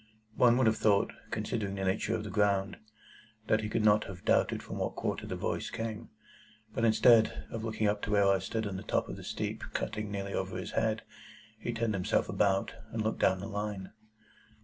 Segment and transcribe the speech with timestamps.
[0.35, 2.77] One would have thought, considering the nature of the ground,
[3.45, 6.09] that he could not have doubted from what quarter the voice came;
[6.73, 9.63] but instead of looking up to where I stood on the top of the steep
[9.73, 11.03] cutting nearly over his head,
[11.59, 13.91] he turned himself about, and looked down the Line.